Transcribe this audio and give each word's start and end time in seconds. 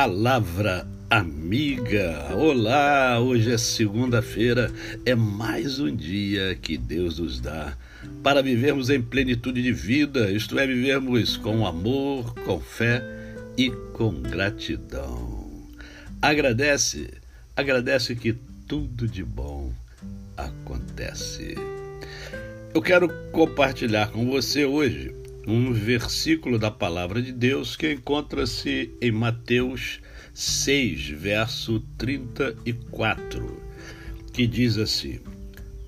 Palavra 0.00 0.86
amiga. 1.10 2.32
Olá, 2.36 3.18
hoje 3.18 3.52
é 3.52 3.58
segunda-feira, 3.58 4.72
é 5.04 5.12
mais 5.12 5.80
um 5.80 5.92
dia 5.92 6.54
que 6.54 6.78
Deus 6.78 7.18
nos 7.18 7.40
dá 7.40 7.76
para 8.22 8.40
vivermos 8.40 8.90
em 8.90 9.02
plenitude 9.02 9.60
de 9.60 9.72
vida, 9.72 10.30
isto 10.30 10.56
é, 10.56 10.68
vivermos 10.68 11.36
com 11.36 11.66
amor, 11.66 12.32
com 12.44 12.60
fé 12.60 13.02
e 13.56 13.72
com 13.92 14.12
gratidão. 14.22 15.50
Agradece, 16.22 17.10
agradece 17.56 18.14
que 18.14 18.36
tudo 18.68 19.08
de 19.08 19.24
bom 19.24 19.72
acontece. 20.36 21.56
Eu 22.72 22.80
quero 22.80 23.08
compartilhar 23.32 24.12
com 24.12 24.30
você 24.30 24.64
hoje 24.64 25.17
um 25.48 25.72
versículo 25.72 26.58
da 26.58 26.70
palavra 26.70 27.22
de 27.22 27.32
Deus 27.32 27.74
que 27.74 27.90
encontra-se 27.90 28.92
em 29.00 29.10
Mateus 29.10 29.98
6, 30.34 31.08
verso 31.08 31.80
34, 31.96 33.62
que 34.30 34.46
diz 34.46 34.76
assim: 34.76 35.20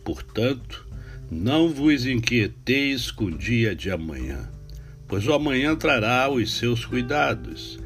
Portanto, 0.03 0.89
não 1.31 1.69
vos 1.69 2.07
inquieteis 2.07 3.11
com 3.11 3.27
o 3.27 3.37
dia 3.37 3.77
de 3.77 3.91
amanhã, 3.91 4.51
pois 5.07 5.27
o 5.27 5.35
amanhã 5.35 5.77
trará 5.77 6.31
os 6.31 6.57
seus 6.57 6.87
cuidados, 6.87 7.79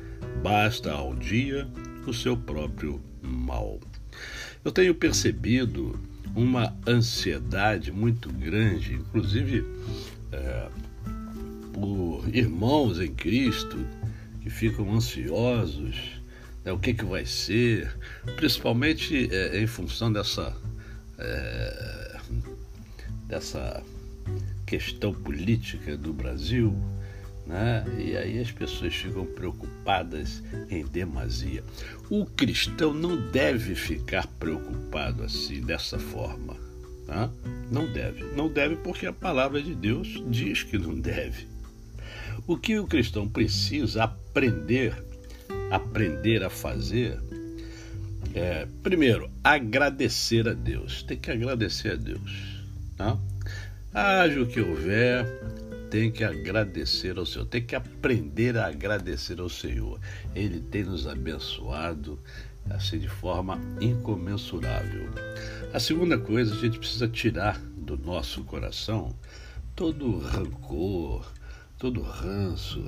basta 0.44 0.92
ao 0.92 1.12
dia 1.16 1.66
o 2.06 2.14
seu 2.14 2.36
próprio 2.36 3.02
mal. 3.20 3.80
Eu 4.64 4.70
tenho 4.70 4.94
percebido 4.94 5.98
uma 6.36 6.76
ansiedade 6.86 7.90
muito 7.90 8.32
grande, 8.32 8.94
inclusive 8.94 9.64
é, 10.30 10.68
por 11.74 12.24
irmãos 12.32 13.00
em 13.00 13.12
Cristo 13.12 13.84
que 14.40 14.48
ficam 14.48 14.94
ansiosos, 14.94 16.20
né, 16.64 16.72
o 16.72 16.78
que, 16.78 16.94
que 16.94 17.04
vai 17.04 17.26
ser, 17.26 17.92
principalmente 18.36 19.28
é, 19.30 19.60
em 19.60 19.66
função 19.66 20.12
dessa, 20.12 20.56
é, 21.18 22.16
dessa 23.26 23.82
questão 24.64 25.12
política 25.12 25.96
do 25.96 26.12
Brasil, 26.12 26.74
né? 27.46 27.84
E 27.98 28.16
aí 28.16 28.38
as 28.38 28.50
pessoas 28.50 28.94
ficam 28.94 29.26
preocupadas 29.26 30.42
em 30.70 30.84
demasia. 30.86 31.62
O 32.08 32.24
cristão 32.24 32.94
não 32.94 33.30
deve 33.30 33.74
ficar 33.74 34.26
preocupado 34.26 35.22
assim, 35.22 35.60
dessa 35.60 35.98
forma. 35.98 36.56
Tá? 37.06 37.30
Não 37.70 37.92
deve. 37.92 38.24
Não 38.34 38.48
deve 38.48 38.76
porque 38.76 39.04
a 39.04 39.12
palavra 39.12 39.62
de 39.62 39.74
Deus 39.74 40.22
diz 40.30 40.62
que 40.62 40.78
não 40.78 40.98
deve. 40.98 41.53
O 42.46 42.58
que 42.58 42.78
o 42.78 42.86
cristão 42.86 43.28
precisa 43.28 44.04
aprender, 44.04 44.94
aprender 45.70 46.42
a 46.42 46.50
fazer, 46.50 47.18
é, 48.34 48.66
primeiro, 48.82 49.30
agradecer 49.42 50.48
a 50.48 50.52
Deus. 50.52 51.02
Tem 51.02 51.16
que 51.16 51.30
agradecer 51.30 51.92
a 51.92 51.96
Deus. 51.96 52.62
Tá? 52.96 53.18
Haja 53.94 54.42
o 54.42 54.46
que 54.46 54.60
houver, 54.60 55.24
tem 55.90 56.10
que 56.10 56.24
agradecer 56.24 57.16
ao 57.16 57.24
Senhor, 57.24 57.46
tem 57.46 57.64
que 57.64 57.76
aprender 57.76 58.58
a 58.58 58.66
agradecer 58.66 59.40
ao 59.40 59.48
Senhor. 59.48 60.00
Ele 60.34 60.60
tem 60.60 60.82
nos 60.82 61.06
abençoado 61.06 62.18
assim 62.70 62.98
de 62.98 63.08
forma 63.08 63.60
incomensurável. 63.80 65.08
A 65.72 65.78
segunda 65.78 66.18
coisa, 66.18 66.54
a 66.54 66.58
gente 66.58 66.78
precisa 66.78 67.06
tirar 67.06 67.60
do 67.76 67.96
nosso 67.96 68.42
coração 68.44 69.14
todo 69.76 70.18
rancor, 70.18 71.30
todo 71.84 72.00
ranço, 72.00 72.82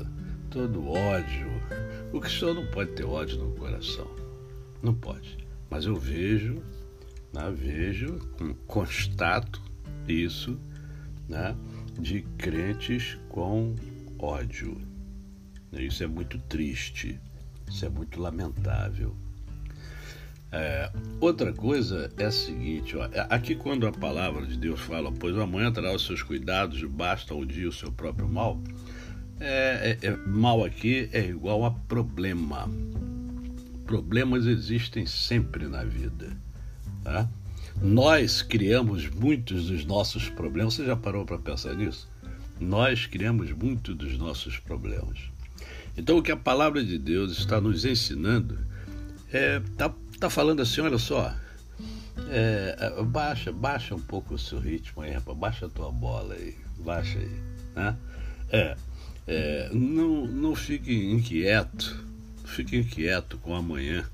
todo 0.49 0.89
ódio. 0.89 1.51
O 2.15 2.19
cristão 2.19 2.55
não 2.55 2.67
pode 2.69 2.93
ter 2.93 3.05
ódio 3.05 3.37
no 3.37 3.55
coração. 3.55 4.11
Não 4.83 4.95
pode. 4.95 5.37
Mas 5.69 5.85
eu 5.85 5.95
vejo, 5.97 6.63
né, 7.31 7.53
vejo, 7.55 8.19
constato 8.67 9.61
isso, 10.09 10.59
né, 11.29 11.55
de 12.01 12.23
crentes 12.39 13.19
com 13.29 13.75
ódio. 14.19 14.81
Isso 15.75 16.03
é 16.03 16.07
muito 16.07 16.39
triste, 16.39 17.21
isso 17.69 17.85
é 17.85 17.91
muito 17.91 18.19
lamentável. 18.19 19.15
É, 20.59 20.91
outra 21.21 21.53
coisa 21.53 22.11
é 22.17 22.25
a 22.25 22.31
seguinte: 22.31 22.97
ó, 22.97 23.05
é, 23.13 23.27
aqui, 23.29 23.55
quando 23.55 23.87
a 23.87 23.93
palavra 23.93 24.47
de 24.47 24.57
Deus 24.57 24.81
fala, 24.81 25.13
pois 25.13 25.37
amanhã 25.37 25.71
terá 25.71 25.95
os 25.95 26.07
seus 26.07 26.23
cuidados, 26.23 26.83
basta 26.85 27.35
ao 27.35 27.45
dia 27.45 27.69
o 27.69 27.73
seu 27.73 27.93
próprio 27.93 28.27
mal, 28.27 28.59
é, 29.39 29.99
é, 30.01 30.07
é, 30.07 30.17
mal 30.27 30.65
aqui 30.65 31.11
é 31.13 31.27
igual 31.27 31.67
a 31.67 31.71
problema. 31.71 32.71
Problemas 33.85 34.47
existem 34.47 35.05
sempre 35.05 35.69
na 35.69 35.85
vida. 35.85 36.35
Tá? 37.05 37.29
Nós 37.83 38.41
criamos 38.41 39.09
muitos 39.11 39.67
dos 39.67 39.85
nossos 39.85 40.31
problemas. 40.31 40.75
Você 40.75 40.87
já 40.87 40.97
parou 40.97 41.27
para 41.27 41.39
pensar 41.39 41.75
nisso? 41.75 42.09
Nós 42.59 43.05
criamos 43.05 43.53
muitos 43.53 43.95
dos 43.95 44.19
nossos 44.19 44.59
problemas. 44.59 45.19
Então, 45.99 46.17
o 46.17 46.23
que 46.23 46.33
a 46.33 46.37
palavra 46.37 46.83
de 46.83 46.99
Deus 46.99 47.39
está 47.39 47.61
nos 47.61 47.85
ensinando 47.85 48.59
é 49.31 49.61
tá 49.77 49.93
tá 50.19 50.31
falando 50.31 50.63
assim, 50.63 50.81
olha 50.81 50.99
só, 50.99 51.35
é, 52.29 52.77
é, 52.79 53.03
baixa, 53.03 53.53
baixa 53.53 53.95
um 53.95 54.01
pouco 54.01 54.35
o 54.35 54.39
seu 54.39 54.59
ritmo 54.59 55.03
aí, 55.03 55.13
rapaz, 55.13 55.37
baixa 55.37 55.67
a 55.67 55.69
tua 55.69 55.91
bola 55.91 56.35
aí, 56.35 56.55
baixa 56.79 57.19
aí, 57.19 57.41
né? 57.75 57.97
É, 58.51 58.77
é, 59.27 59.71
não, 59.73 60.27
não 60.27 60.55
fique 60.55 61.11
inquieto, 61.11 62.05
fique 62.45 62.77
inquieto 62.77 63.39
com 63.39 63.53
o 63.53 63.57
amanhã, 63.57 64.09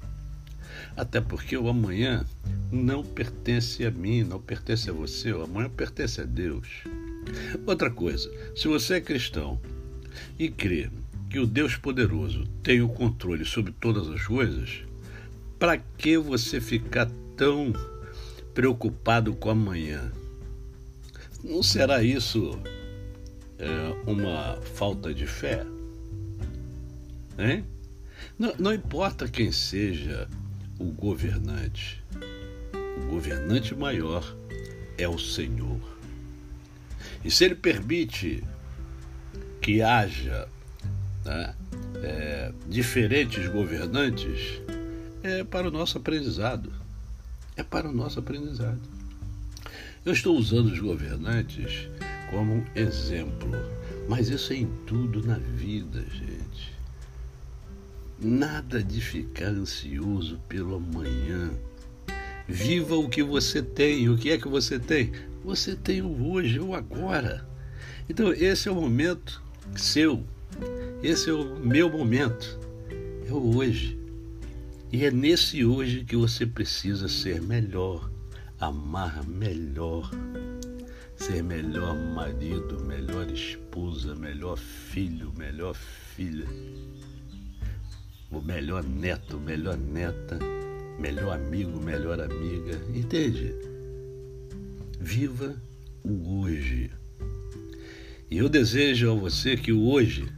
até 0.97 1.21
porque 1.21 1.57
o 1.57 1.69
amanhã 1.69 2.25
não 2.71 3.05
pertence 3.05 3.85
a 3.85 3.91
mim, 3.91 4.25
não 4.25 4.41
pertence 4.41 4.91
a 4.91 4.93
você, 4.93 5.33
o 5.33 5.43
amanhã 5.43 5.71
pertence 5.71 6.21
a 6.21 6.25
Deus. 6.25 6.69
Outra 7.67 7.91
coisa, 7.91 8.31
se 8.57 8.67
você 8.67 8.95
é 8.95 9.01
cristão 9.01 9.61
e 10.39 10.51
crê 10.51 10.91
que 11.31 11.39
o 11.39 11.47
Deus 11.47 11.77
poderoso 11.77 12.47
tem 12.63 12.83
o 12.83 12.89
controle 12.89 13.45
sobre 13.45 13.73
todas 13.73 14.09
as 14.09 14.27
coisas, 14.27 14.83
para 15.63 15.79
que 15.79 16.19
você 16.19 16.61
ficar 16.61 17.09
tão 17.37 17.73
preocupado 18.53 19.33
com 19.33 19.49
amanhã? 19.49 20.11
Não 21.45 21.63
será 21.63 22.03
isso 22.03 22.59
é, 23.61 24.11
uma 24.11 24.61
falta 24.75 25.15
de 25.15 25.25
fé? 25.25 25.65
Hein? 27.39 27.65
Não, 28.37 28.53
não 28.59 28.75
importa 28.75 29.29
quem 29.29 29.53
seja 29.53 30.29
o 30.81 30.87
governante, 30.87 32.03
o 33.01 33.11
governante 33.11 33.73
maior 33.73 34.37
é 34.99 35.07
o 35.07 35.17
Senhor. 35.17 35.79
E 37.25 37.31
se 37.31 37.45
ele 37.45 37.55
permite 37.55 38.43
que 39.61 39.81
haja 39.81 40.49
né, 41.25 41.55
é, 42.03 42.53
diferentes 42.67 43.47
governantes, 43.47 44.61
é 45.23 45.45
para 45.45 45.69
o 45.69 45.71
nosso 45.71 45.99
aprendizado. 45.99 46.73
É 47.57 47.63
para 47.63 47.89
o 47.89 47.93
nosso 47.93 48.19
aprendizado. 48.19 48.81
Eu 50.05 50.13
estou 50.13 50.37
usando 50.37 50.67
os 50.67 50.79
governantes 50.81 51.89
como 52.31 52.55
um 52.55 52.65
exemplo, 52.75 53.51
mas 54.09 54.29
isso 54.29 54.53
é 54.53 54.57
em 54.57 54.67
tudo 54.87 55.25
na 55.25 55.39
vida, 55.39 56.05
gente. 56.11 56.73
Nada 58.19 58.83
de 58.83 59.01
ficar 59.01 59.49
ansioso 59.49 60.41
pelo 60.49 60.77
amanhã. 60.77 61.51
Viva 62.49 62.97
o 62.97 63.09
que 63.09 63.23
você 63.23 63.63
tem. 63.63 64.09
O 64.09 64.17
que 64.17 64.31
é 64.31 64.39
que 64.39 64.49
você 64.49 64.79
tem? 64.79 65.13
Você 65.45 65.77
tem 65.77 66.03
o 66.03 66.33
hoje, 66.33 66.59
o 66.59 66.75
agora. 66.75 67.47
Então, 68.09 68.33
esse 68.33 68.69
é 68.69 68.73
o 68.73 68.77
momento 68.77 69.43
seu. 69.77 70.25
Esse 71.03 71.31
é 71.31 71.33
o 71.33 71.57
meu 71.57 71.91
momento. 71.91 72.59
É 73.29 73.33
o 73.33 73.57
hoje. 73.57 74.02
E 74.93 75.07
é 75.07 75.11
nesse 75.11 75.65
hoje 75.65 76.05
que 76.05 76.15
você 76.15 76.45
precisa 76.45 77.09
ser 77.09 77.41
melhor, 77.41 78.11
amar 78.61 79.27
melhor, 79.27 80.11
ser 81.17 81.43
melhor 81.43 81.97
marido, 82.15 82.79
melhor 82.85 83.27
esposa, 83.31 84.15
melhor 84.15 84.59
filho, 84.59 85.33
melhor 85.35 85.75
filha, 85.75 86.47
o 88.31 88.43
melhor 88.43 88.85
neto, 88.85 89.41
melhor 89.41 89.79
neta, 89.79 90.39
melhor 91.01 91.37
amigo, 91.37 91.83
melhor 91.83 92.21
amiga. 92.21 92.79
Entende? 92.95 93.55
Viva 95.01 95.57
o 96.05 96.43
hoje. 96.43 96.91
E 98.31 98.37
eu 98.37 98.47
desejo 98.47 99.11
a 99.11 99.15
você 99.15 99.57
que 99.57 99.73
o 99.73 99.89
hoje 99.89 100.31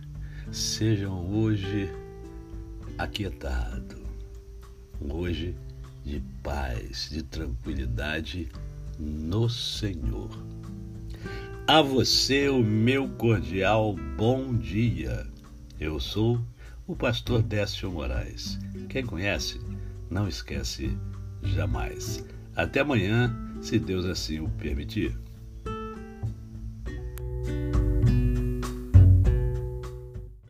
seja 0.53 1.09
um 1.09 1.43
hoje 1.43 1.91
aquietado 2.97 4.04
hoje 5.01 5.55
de 6.05 6.23
paz, 6.43 7.09
de 7.11 7.23
tranquilidade 7.23 8.49
no 8.99 9.49
Senhor. 9.49 10.31
A 11.67 11.81
você 11.81 12.49
o 12.49 12.63
meu 12.63 13.09
cordial 13.09 13.97
bom 14.17 14.55
dia. 14.55 15.27
Eu 15.81 15.99
sou 15.99 16.41
o 16.87 16.95
pastor 16.95 17.43
Décio 17.43 17.91
Moraes. 17.91 18.59
Quem 18.89 19.05
conhece, 19.05 19.61
não 20.11 20.29
esquece 20.29 20.97
jamais. 21.43 22.25
Até 22.55 22.81
amanhã, 22.81 23.35
se 23.63 23.79
Deus 23.79 24.05
assim 24.05 24.41
o 24.41 24.49
permitir. 24.51 25.17